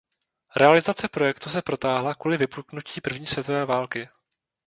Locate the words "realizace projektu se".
0.55-1.61